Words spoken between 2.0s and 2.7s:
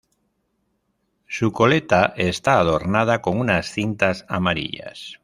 está